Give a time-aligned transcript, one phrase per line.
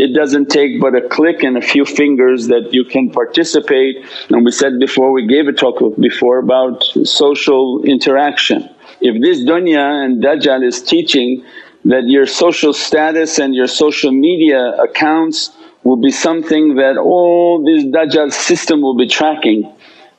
[0.00, 3.96] It doesn't take but a click and a few fingers that you can participate
[4.30, 8.66] and we said before we gave a talk before about social interaction.
[9.02, 11.44] If this dunya and Dajjal is teaching
[11.84, 15.50] that your social status and your social media accounts
[15.84, 19.70] will be something that all this Dajjal system will be tracking.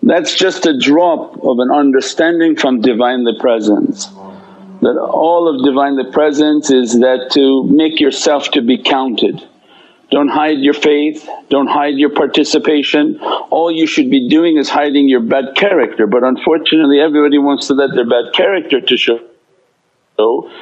[0.04, 4.08] That's just a drop of an understanding from Divinely Presence
[4.82, 9.48] that all of Divinely Presence is that to make yourself to be counted.
[10.12, 13.20] Don't hide your faith, don't hide your participation.
[13.50, 17.74] All you should be doing is hiding your bad character but unfortunately everybody wants to
[17.74, 19.20] let their bad character to show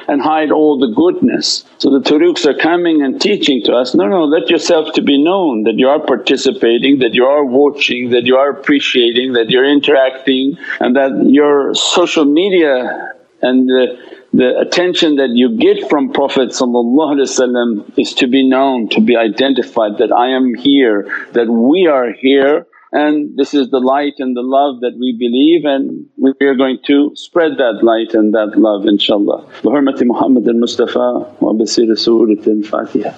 [0.08, 1.64] and hide all the goodness.
[1.78, 5.22] So the turuqs are coming and teaching to us, no, no let yourself to be
[5.22, 9.68] known that you are participating, that you are watching, that you are appreciating, that you're
[9.68, 13.98] interacting and that your social media and the,
[14.32, 20.12] the attention that you get from Prophet is to be known, to be identified that
[20.12, 24.80] I am here, that we are here and this is the light and the love
[24.80, 29.46] that we believe and we are going to spread that light and that love inshaAllah.
[29.62, 33.14] Bi hurmati Muhammad al-Mustafa wa bi siri Surat al-Fatiha.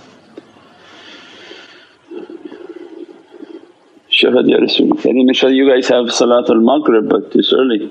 [4.11, 7.91] Shahad Ya Rasul Kareem, you guys have Salatul Maghrib but it's early.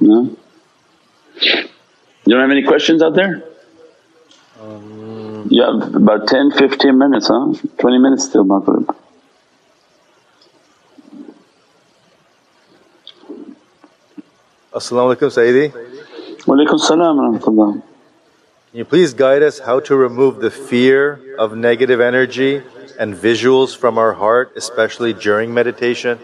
[0.00, 0.36] No?
[1.40, 3.42] You don't have any questions out there?
[4.60, 7.52] Um, you have about 10, 15 minutes, huh?
[7.78, 8.94] 20 minutes till Maghrib.
[14.74, 16.46] As-salamu alaykum Sayyidi.
[16.46, 17.82] Wa alaykum salam rahmatullah.
[18.70, 22.62] Can you please guide us how to remove the fear of negative energy
[22.98, 26.20] and visuals from our heart especially during meditation?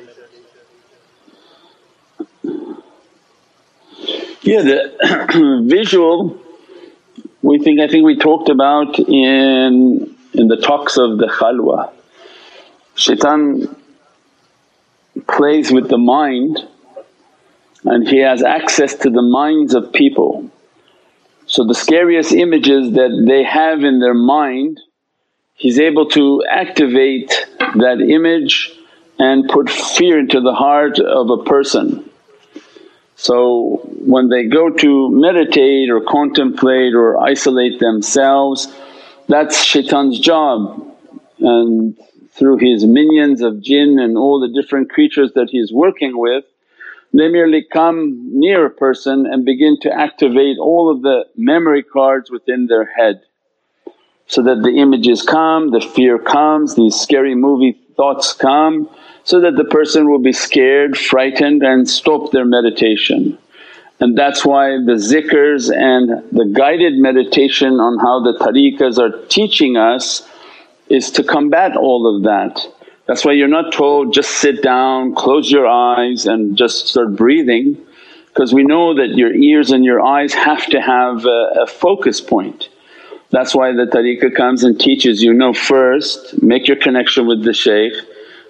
[4.47, 6.41] Yeah, the visual
[7.43, 11.93] we think I think we talked about in in the talks of the khalwa.
[12.95, 13.75] Shaitan
[15.27, 16.61] plays with the mind
[17.85, 20.49] and he has access to the minds of people.
[21.47, 24.79] So the scariest images that they have in their mind
[25.55, 28.73] he's able to activate that image
[29.19, 32.09] and put fear into the heart of a person.
[33.17, 38.73] So when they go to meditate or contemplate or isolate themselves
[39.29, 40.83] that's shaitan's job.
[41.41, 41.97] And
[42.31, 46.45] through his minions of jinn and all the different creatures that he's working with
[47.13, 52.31] they merely come near a person and begin to activate all of the memory cards
[52.31, 53.23] within their head
[54.27, 58.91] so that the images come, the fear comes, these scary movie thoughts come
[59.27, 63.37] so that the person will be scared, frightened and stop their meditation.
[63.99, 69.77] And that's why the zikrs and the guided meditation on how the tariqas are teaching
[69.77, 70.29] us
[70.89, 72.73] is to combat all of that.
[73.07, 77.85] That's why you're not told just sit down, close your eyes and just start breathing
[78.29, 82.21] because we know that your ears and your eyes have to have a, a focus
[82.21, 82.69] point.
[83.31, 87.53] That's why the tariqah comes and teaches you know first make your connection with the
[87.53, 87.95] shaykh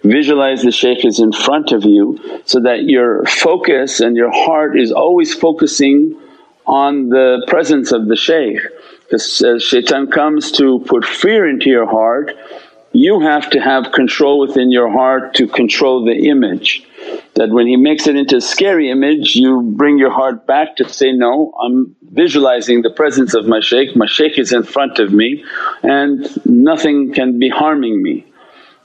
[0.09, 4.79] Visualize the shaykh is in front of you so that your focus and your heart
[4.79, 6.17] is always focusing
[6.65, 8.59] on the presence of the shaykh.
[9.03, 12.33] Because as uh, shaitan comes to put fear into your heart,
[12.93, 16.87] you have to have control within your heart to control the image.
[17.35, 20.89] That when he makes it into a scary image you bring your heart back to
[20.89, 25.13] say, no I'm visualizing the presence of my shaykh, my shaykh is in front of
[25.13, 25.45] me
[25.83, 28.26] and nothing can be harming me.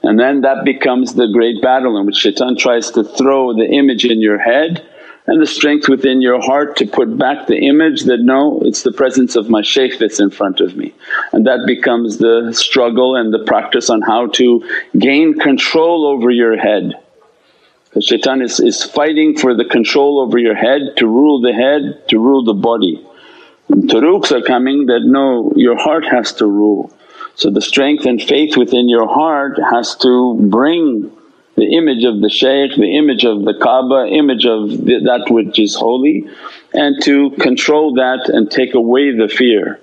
[0.02, 4.04] And then that becomes the great battle in which shaitan tries to throw the image
[4.04, 4.84] in your head
[5.26, 8.90] and the strength within your heart to put back the image that, no it's the
[8.92, 10.92] presence of my shaykh that's in front of me.
[11.32, 14.68] And that becomes the struggle and the practice on how to
[14.98, 16.94] gain control over your head.
[17.84, 22.08] Because shaitan is, is fighting for the control over your head, to rule the head,
[22.08, 23.06] to rule the body.
[23.68, 26.90] And turuqs are coming that, no your heart has to rule.
[27.42, 31.10] So the strength and faith within your heart has to bring
[31.56, 34.70] the image of the shaykh, the image of the Kaaba, image of
[35.08, 36.30] that which is holy
[36.72, 39.80] and to control that and take away the fear.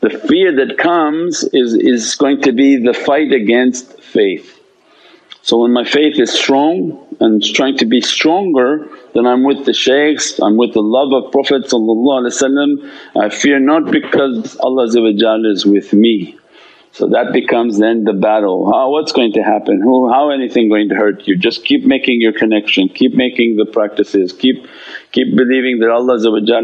[0.00, 4.60] The fear that comes is, is going to be the fight against faith.
[5.40, 9.72] So when my faith is strong and trying to be stronger then I'm with the
[9.72, 11.64] shaykhs, I'm with the love of Prophet
[13.16, 14.84] I fear not because Allah
[15.50, 16.36] is with me
[16.92, 18.70] So that becomes then the battle.
[18.72, 19.80] How, what's going to happen?
[19.80, 21.36] Who, how anything going to hurt you?
[21.36, 24.66] Just keep making your connection, keep making the practices, keep
[25.12, 26.16] keep believing that Allah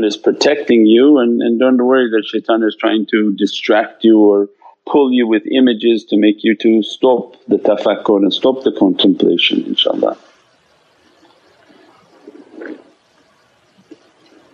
[0.04, 4.48] is protecting you and, and don't worry that shaitan is trying to distract you or
[4.84, 9.62] pull you with images to make you to stop the tafakkur and stop the contemplation
[9.62, 10.16] inshaAllah.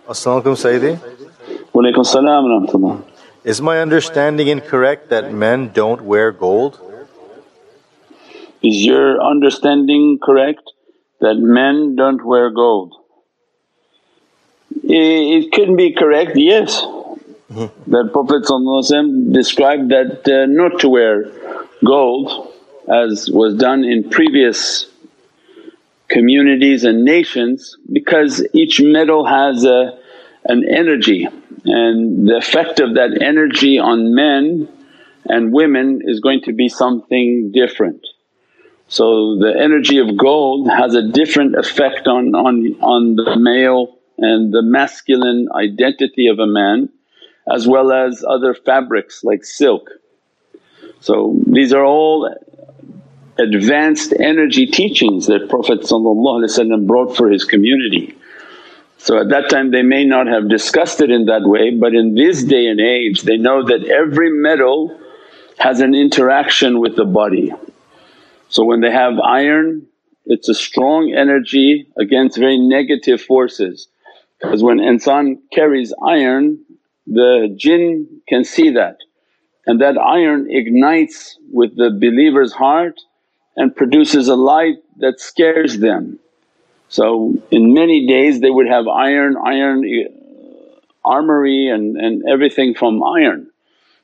[0.09, 0.99] As-salamu Sayyidi.
[1.73, 3.12] Walaykum salam rahmatullah.
[3.43, 6.79] Is my understanding incorrect that men don't wear gold?
[8.61, 10.71] Is your understanding correct
[11.19, 12.95] that men don't wear gold?
[14.83, 16.81] It couldn't be correct, yes.
[16.81, 17.91] Mm-hmm.
[17.91, 18.43] That Prophet
[19.33, 21.25] described that uh, not to wear
[21.83, 22.53] gold
[22.87, 24.87] as was done in previous
[26.07, 29.99] communities and nations because each metal has a,
[30.45, 31.27] an energy
[31.65, 34.67] and the effect of that energy on men
[35.25, 38.05] and women is going to be something different.
[38.87, 44.53] So the energy of gold has a different effect on, on, on the male and
[44.53, 46.89] the masculine identity of a man
[47.51, 49.89] as well as other fabrics like silk.
[50.99, 52.33] So these are all
[53.37, 55.87] advanced energy teachings that Prophet
[56.87, 58.15] brought for his community.
[59.03, 62.15] So at that time they may not have discussed it in that way but in
[62.15, 64.97] this day and age they know that every metal
[65.59, 67.51] has an interaction with the body.
[68.47, 69.87] So when they have iron
[70.25, 73.89] it's a strong energy against very negative forces
[74.39, 76.63] because when insan carries iron
[77.05, 78.99] the jinn can see that
[79.65, 83.01] and that iron ignites with the believer's heart
[83.57, 86.19] and produces a light that scares them.
[86.93, 93.01] So in many days they would have iron, iron uh, armory and, and everything from
[93.01, 93.49] iron.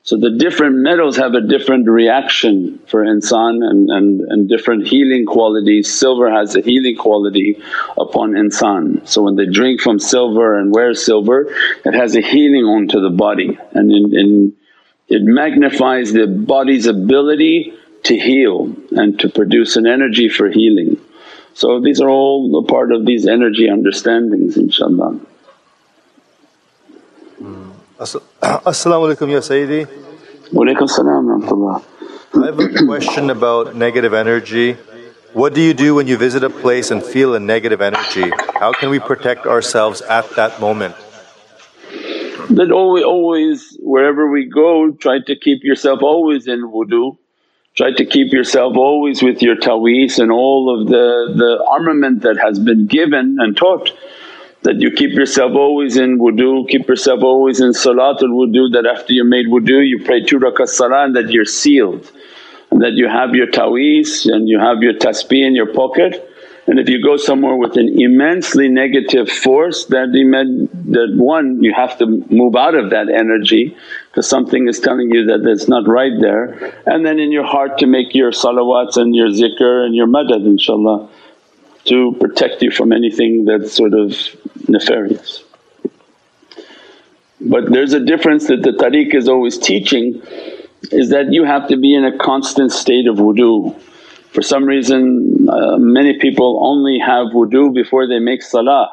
[0.02, 5.24] So the different metals have a different reaction for insan and, and, and different healing
[5.24, 5.92] qualities.
[5.92, 7.62] Silver has a healing quality
[7.96, 9.06] upon insan.
[9.06, 11.46] So when they drink from silver and wear silver
[11.84, 14.56] it has a healing onto the body and in, in
[15.06, 17.72] it magnifies the body's ability
[18.02, 20.98] to heal and to produce an energy for healing.
[21.54, 25.20] So these are all a part of these energy understandings inshaAllah.
[27.38, 27.70] Hmm.
[28.00, 29.86] As-salamu alaykum ya Sayyidi.
[30.52, 31.82] Walaykum salam rahmatullah.
[32.42, 34.76] I have a question about negative energy.
[35.32, 38.32] What do you do when you visit a place and feel a negative energy?
[38.58, 40.96] How can we protect ourselves at that moment?
[42.50, 47.16] That always, always wherever we go try to keep yourself always in wudu.
[47.80, 52.36] Try to keep yourself always with your taweez and all of the, the armament that
[52.36, 53.90] has been given and taught
[54.64, 59.14] that you keep yourself always in wudu, keep yourself always in salatul wudu that after
[59.14, 62.12] you made wudu you pray two rakat salah and that you're sealed
[62.70, 66.29] and that you have your taweez and you have your tasbih in your pocket.
[66.70, 71.98] And if you go somewhere with an immensely negative force that, that one you have
[71.98, 73.76] to move out of that energy
[74.06, 76.72] because something is telling you that it's not right there.
[76.86, 80.46] And then in your heart to make your salawats and your zikr and your madad
[80.46, 81.10] inshaAllah
[81.86, 84.16] to protect you from anything that's sort of
[84.68, 85.42] nefarious.
[87.40, 90.22] But there's a difference that the tariq is always teaching
[90.92, 93.76] is that you have to be in a constant state of wudu.
[94.32, 98.90] For some reason uh, many people only have wudu before they make salah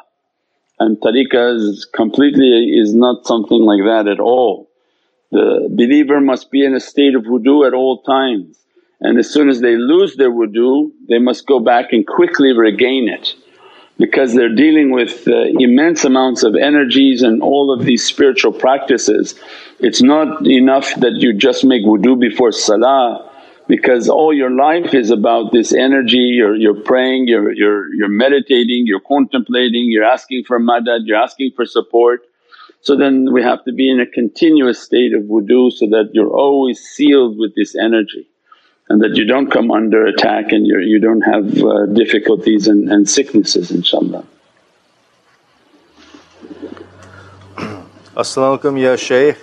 [0.79, 4.69] and tariqah is completely is not something like that at all.
[5.31, 8.57] The believer must be in a state of wudu at all times
[8.99, 13.07] and as soon as they lose their wudu they must go back and quickly regain
[13.07, 13.35] it
[13.99, 19.35] because they're dealing with uh, immense amounts of energies and all of these spiritual practices.
[19.79, 23.26] It's not enough that you just make wudu before salah
[23.67, 28.83] because all your life is about this energy, you're, you're praying, you're, you're, you're meditating,
[28.85, 32.21] you're contemplating, you're asking for madad, you're asking for support.
[32.81, 36.31] So then we have to be in a continuous state of wudu so that you're
[36.31, 38.29] always sealed with this energy
[38.89, 42.89] and that you don't come under attack and you're, you don't have uh, difficulties and,
[42.89, 44.25] and sicknesses inshaAllah.
[48.15, 49.37] As-salamu alaykum ya Shaykh.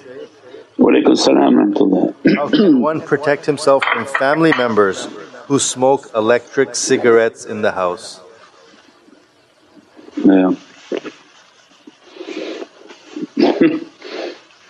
[1.17, 5.07] Salam How can one protect himself from family members
[5.47, 8.21] who smoke electric cigarettes in the house?
[10.17, 10.55] Yeah.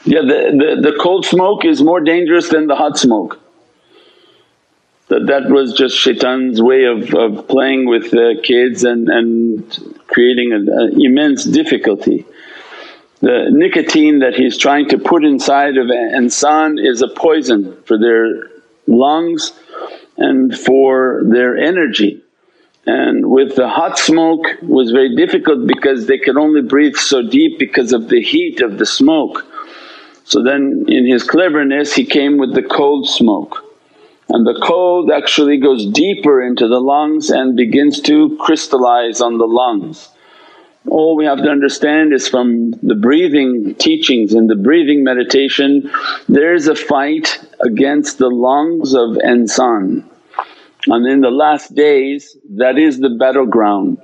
[0.04, 3.40] yeah, the, the, the cold smoke is more dangerous than the hot smoke
[5.09, 10.52] that that was just shaitan's way of, of playing with the kids and, and creating
[10.52, 12.25] an immense difficulty.
[13.25, 18.50] The nicotine that he's trying to put inside of insan is a poison for their
[18.87, 19.54] lungs
[20.19, 22.23] and for their energy.
[22.85, 27.59] And with the hot smoke was very difficult because they could only breathe so deep
[27.59, 29.47] because of the heat of the smoke.
[30.25, 33.64] So then in his cleverness he came with the cold smoke
[34.28, 39.47] and the cold actually goes deeper into the lungs and begins to crystallize on the
[39.47, 40.11] lungs.
[40.88, 45.91] All we have to understand is from the breathing teachings and the breathing meditation
[46.29, 50.05] there is a fight against the lungs of insan
[50.87, 53.99] and in the last days that is the battleground,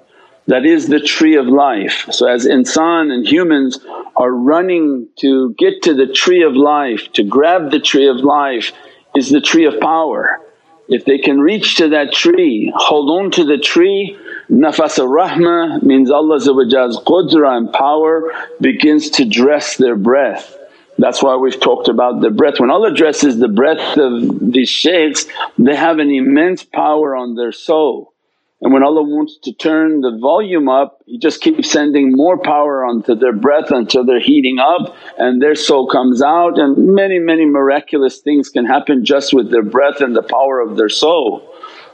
[0.47, 2.07] that is the tree of life.
[2.11, 3.79] So as insan and humans
[4.17, 8.73] are running to get to the tree of life, to grab the tree of life
[9.15, 10.41] is the tree of power.
[10.89, 14.19] If they can reach to that tree, hold on to the tree,
[14.51, 20.57] nafas rahmah means Allah's qudra and power begins to dress their breath.
[20.99, 22.61] That's why we've talked about the breath.
[22.61, 25.27] When Allah dresses the breath of these shaykhs,
[25.59, 28.13] they have an immense power on their soul.
[28.61, 32.85] And when Allah wants to turn the volume up, He just keeps sending more power
[32.85, 37.47] onto their breath until they're heating up and their soul comes out and many, many
[37.47, 41.43] miraculous things can happen just with their breath and the power of their soul.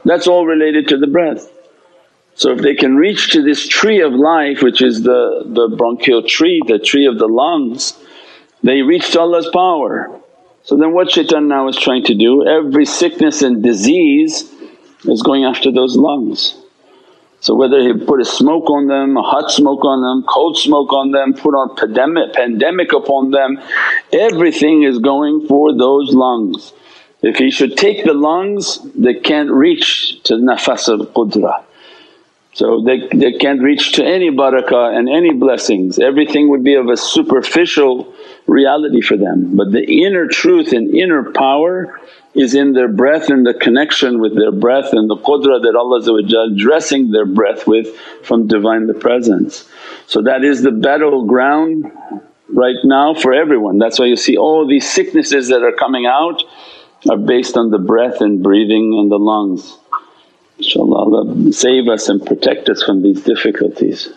[0.03, 1.49] That's all related to the breath.
[2.37, 6.21] So if they can reach to this tree of life which is the, the bronchial
[6.21, 7.97] tree, the tree of the lungs,
[8.61, 10.21] they reached Allah's power.
[10.63, 14.53] So then what shaitan now is trying to do, every sickness and disease
[15.05, 16.55] is going after those lungs.
[17.39, 20.93] So whether he put a smoke on them, a hot smoke on them, cold smoke
[20.93, 23.59] on them, put on pandemic, pandemic upon them,
[24.13, 26.73] everything is going for those lungs.
[27.23, 31.63] If he should take the lungs they can't reach to nafas al-qudra.
[32.57, 36.87] So they, they can't reach to any barakah and any blessings, everything would be of
[36.87, 38.11] a superficial
[38.47, 39.55] reality for them.
[39.55, 42.01] But the inner truth and inner power
[42.33, 46.55] is in their breath and the connection with their breath and the qudra that Allah
[46.57, 49.69] dressing their breath with from Divine Presence.
[50.07, 51.91] So that is the battleground
[52.49, 53.77] right now for everyone.
[53.77, 56.41] That's why you see all these sicknesses that are coming out
[57.07, 59.77] are based on the breath and breathing and the lungs.
[60.59, 64.09] InshaAllah Allah save us and protect us from these difficulties.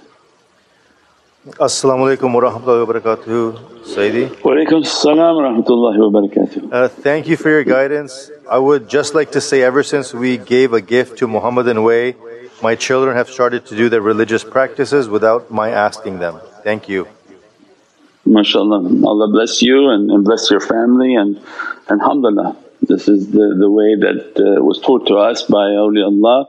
[1.59, 4.44] Assalamu alaikum wa rahmatullahi wa barakatuh, Sayyidi.
[4.44, 6.73] Wa alaikum salam wa rahmatullahi wa barakatuh.
[6.73, 8.30] Uh, thank you for your guidance.
[8.50, 12.16] I would just like to say, ever since we gave a gift to Muhammadan Way,
[12.62, 16.40] my children have started to do their religious practices without my asking them.
[16.62, 17.09] Thank you.
[18.26, 19.04] MashaAllah.
[19.04, 21.40] Allah bless you and, and bless your family and,
[21.88, 22.56] and alhamdulillah.
[22.82, 26.46] This is the, the way that uh, was taught to us by awliyaullah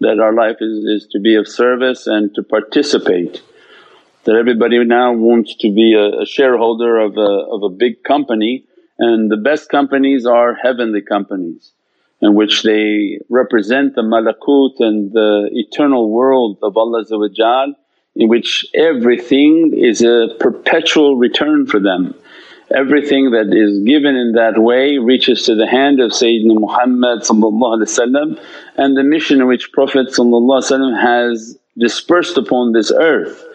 [0.00, 3.42] that our life is, is to be of service and to participate
[4.24, 8.64] that everybody now wants to be a, a shareholder of a, of a big company
[8.98, 11.72] and the best companies are heavenly companies
[12.22, 17.04] in which they represent the malakut and the eternal world of Allah
[18.14, 22.14] in which everything is a perpetual return for them.
[22.74, 27.24] Everything that is given in that way reaches to the hand of Sayyidina Muhammad
[28.76, 30.12] and the mission which Prophet
[30.96, 33.45] has dispersed upon this earth.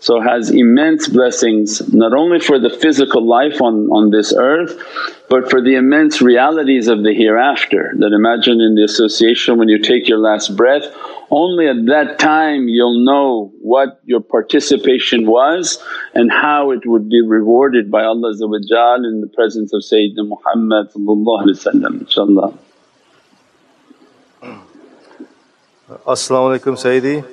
[0.00, 4.80] So has immense blessings not only for the physical life on, on this earth
[5.28, 7.92] but for the immense realities of the hereafter.
[7.98, 10.84] That imagine in the association when you take your last breath
[11.30, 15.82] only at that time you'll know what your participation was
[16.14, 22.56] and how it would be rewarded by Allah in the presence of Sayyidina Muhammad inshaAllah.
[26.06, 27.24] As-salamu alaykum Sayyidi.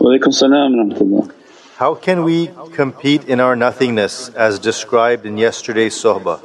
[0.00, 1.37] Wa alaykum salam rahmatullah.
[1.78, 6.42] How can we compete in our nothingness as described in yesterday's sohbah?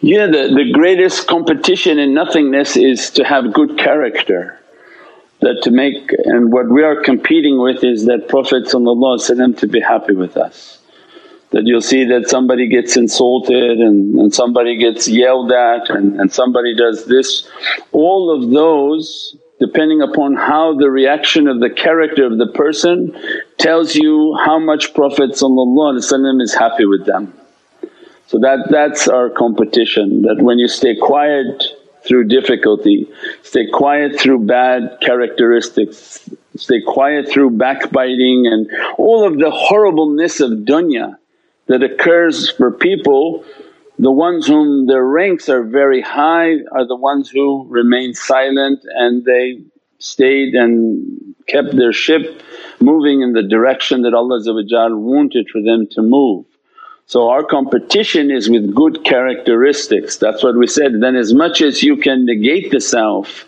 [0.00, 4.58] Yeah, the, the greatest competition in nothingness is to have good character.
[5.40, 10.14] That to make and what we are competing with is that Prophet to be happy
[10.14, 10.78] with us.
[11.50, 16.32] That you'll see that somebody gets insulted and, and somebody gets yelled at and, and
[16.32, 17.46] somebody does this.
[17.92, 23.16] All of those depending upon how the reaction of the character of the person
[23.58, 27.32] tells you how much Prophet is happy with them.
[28.28, 31.64] So that, that's our competition that when you stay quiet
[32.04, 33.08] through difficulty,
[33.42, 40.50] stay quiet through bad characteristics, stay quiet through backbiting and all of the horribleness of
[40.50, 41.16] dunya
[41.66, 43.44] that occurs for people
[43.98, 49.24] the ones whom their ranks are very high are the ones who remain silent and
[49.24, 49.60] they
[49.98, 52.42] stayed and kept their ship
[52.80, 54.40] moving in the direction that Allah
[54.96, 56.46] wanted for them to move.
[57.06, 61.00] So our competition is with good characteristics, that's what we said.
[61.00, 63.46] Then as much as you can negate the self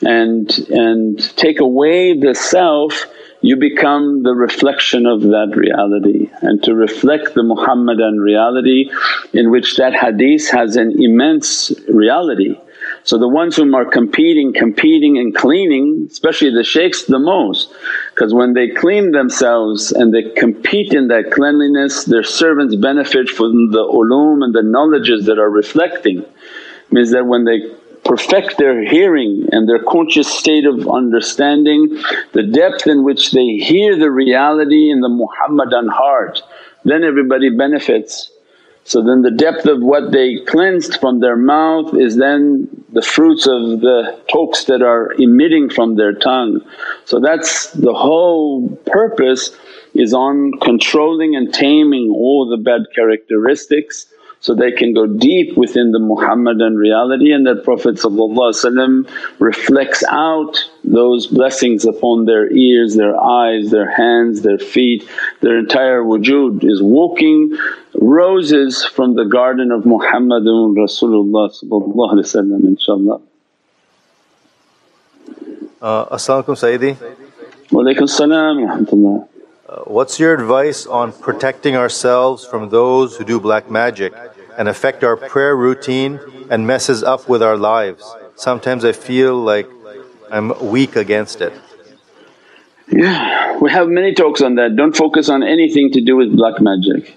[0.00, 3.06] and, and take away the self
[3.44, 8.90] you become the reflection of that reality and to reflect the Muhammadan reality
[9.34, 12.58] in which that hadith has an immense reality.
[13.02, 17.72] So the ones whom are competing, competing and cleaning especially the shaykhs the most
[18.14, 23.70] because when they clean themselves and they compete in that cleanliness their servants benefit from
[23.72, 26.24] the ulum and the knowledges that are reflecting.
[26.90, 27.60] Means that when they
[28.04, 32.00] perfect their hearing and their conscious state of understanding,
[32.32, 36.42] the depth in which they hear the reality in the Muhammadan heart,
[36.84, 38.30] then everybody benefits.
[38.84, 43.46] So then the depth of what they cleansed from their mouth is then the fruits
[43.46, 46.60] of the talks that are emitting from their tongue.
[47.06, 49.56] So that's the whole purpose
[49.94, 54.06] is on controlling and taming all the bad characteristics
[54.44, 57.96] so they can go deep within the Muhammadan reality and that Prophet
[59.38, 65.08] reflects out those blessings upon their ears, their eyes, their hands, their feet,
[65.40, 67.56] their entire wujud is walking
[67.94, 71.48] roses from the garden of Muhammadun Rasulullah
[72.68, 73.22] inshaAllah.
[75.80, 76.98] Uh, As-salamu Sayyidi.
[77.72, 79.26] Wa alaykum salam
[79.66, 84.12] uh, What's your advice on protecting ourselves from those who do black magic
[84.56, 86.20] and affect our prayer routine
[86.50, 88.04] and messes up with our lives?
[88.36, 89.68] Sometimes I feel like
[90.30, 91.52] I'm weak against it.
[92.88, 94.76] Yeah, we have many talks on that.
[94.76, 97.16] Don't focus on anything to do with black magic.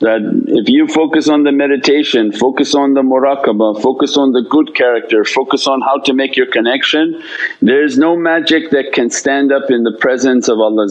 [0.00, 4.74] That if you focus on the meditation, focus on the muraqabah, focus on the good
[4.74, 7.22] character, focus on how to make your connection,
[7.62, 10.86] there is no magic that can stand up in the presence of Allah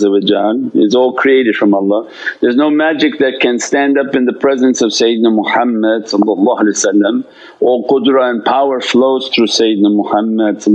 [0.73, 2.09] it's all created from Allah.
[2.41, 6.07] There's no magic that can stand up in the presence of Sayyidina Muhammad
[7.61, 10.65] all qudra and power flows through Sayyidina Muhammad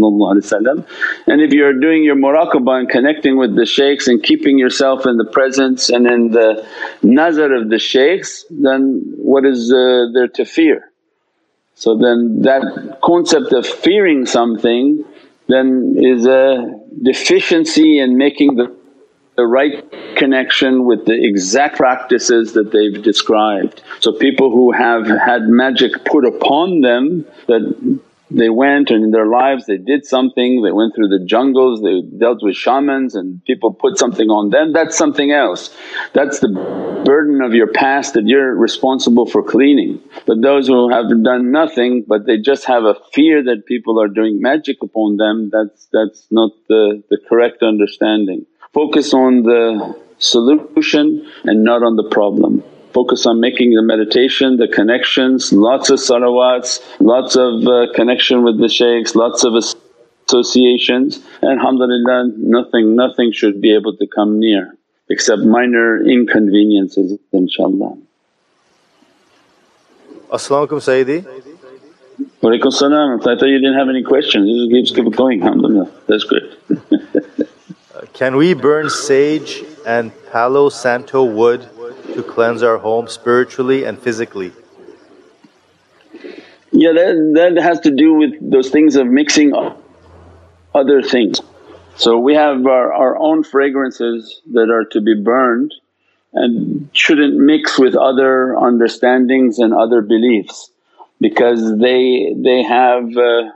[1.26, 5.16] and if you're doing your muraqabah and connecting with the shaykhs and keeping yourself in
[5.16, 6.66] the presence and in the
[7.02, 10.90] nazar of the shaykhs then what is uh, there to fear?
[11.74, 15.04] So then that concept of fearing something
[15.48, 18.74] then is a deficiency in making the,
[19.36, 19.84] the right
[20.16, 23.82] connection with the exact practices that they've described.
[24.00, 29.26] So people who have had magic put upon them that they went and in their
[29.26, 33.72] lives they did something, they went through the jungles, they dealt with shamans and people
[33.72, 35.74] put something on them, that's something else.
[36.14, 36.48] That's the
[37.04, 40.00] burden of your past that you're responsible for cleaning.
[40.26, 44.08] But those who have done nothing but they just have a fear that people are
[44.08, 48.46] doing magic upon them, that's, that's not the, the correct understanding.
[48.74, 52.62] Focus on the solution and not on the problem
[52.94, 58.58] focus on making the meditation, the connections, lots of salawats, lots of uh, connection with
[58.60, 64.74] the shaykhs, lots of associations and alhamdulillah nothing, nothing should be able to come near
[65.10, 67.98] except minor inconveniences inshaAllah.
[70.32, 71.18] As-salamu alaykum Sayyidi.
[72.42, 73.20] Walaikum salam.
[73.20, 76.56] I thought you didn't have any questions, just keep going alhamdulillah, that's good.
[78.14, 81.68] Can we burn sage and palo santo wood
[82.14, 84.52] to cleanse our home spiritually and physically?
[86.70, 89.52] Yeah, that, that has to do with those things of mixing
[90.72, 91.40] other things.
[91.96, 95.74] So we have our, our own fragrances that are to be burned
[96.32, 100.70] and shouldn't mix with other understandings and other beliefs
[101.20, 103.50] because they, they have uh,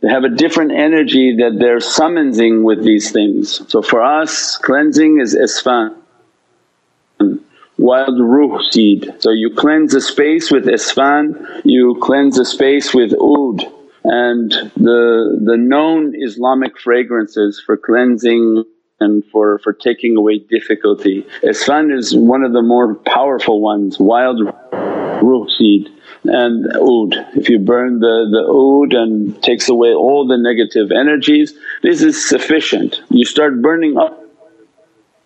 [0.00, 3.62] they have a different energy that they're summoning with these things.
[3.70, 5.96] So for us cleansing is isfan,
[7.76, 9.12] wild rue seed.
[9.18, 13.64] So you cleanse the space with isfan, you cleanse the space with oud
[14.04, 18.64] and the, the known Islamic fragrances for cleansing
[19.00, 21.26] and for, for taking away difficulty.
[21.42, 24.40] Isfan is one of the more powerful ones, wild
[25.22, 25.90] rue seed
[26.24, 27.14] and oud.
[27.36, 32.28] If you burn the, the oud and takes away all the negative energies, this is
[32.28, 33.00] sufficient.
[33.10, 34.24] You start burning up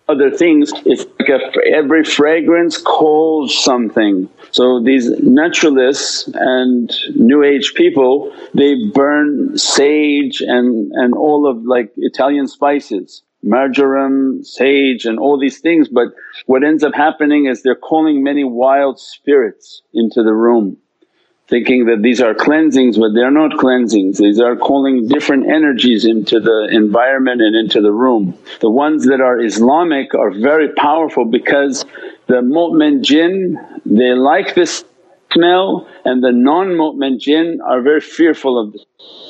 [0.09, 1.39] other things, it's like a,
[1.73, 4.29] every fragrance calls something.
[4.51, 11.91] So these naturalists and new age people they burn sage and, and all of like
[11.95, 16.09] Italian spices, marjoram, sage and all these things but
[16.45, 20.77] what ends up happening is they're calling many wild spirits into the room
[21.53, 26.39] thinking that these are cleansings but they're not cleansings, these are calling different energies into
[26.39, 28.35] the environment and into the room.
[28.59, 31.85] The ones that are Islamic are very powerful because
[32.25, 34.83] the mu'min jinn they like this
[35.31, 38.79] smell and the non-mu'min jinn are very fearful of the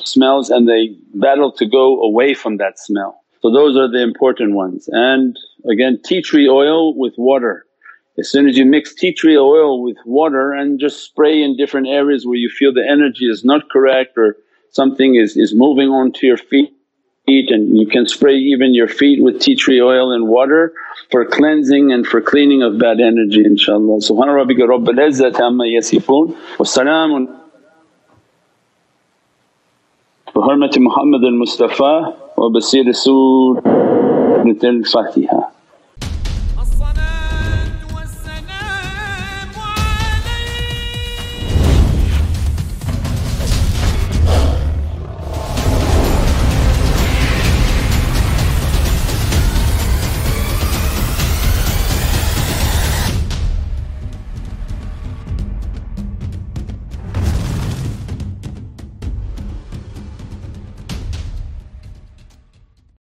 [0.06, 3.22] smells and they battle to go away from that smell.
[3.42, 4.88] So those are the important ones.
[4.94, 5.38] And
[5.70, 7.66] again tea tree oil with water.
[8.18, 11.88] As soon as you mix tea tree oil with water and just spray in different
[11.88, 14.38] areas where you feel the energy is not correct or
[14.70, 16.74] something is, is moving onto your feet
[17.26, 20.74] and you can spray even your feet with tea tree oil and water
[21.10, 24.04] for cleansing and for cleaning of bad energy inshaAllah.
[24.04, 27.28] Subhana rabbika rabbil izzati amma yasifoon wa salaamun
[30.34, 35.43] bi hurmati Muhammad al-Mustafa wa basir Suratul Fatiha.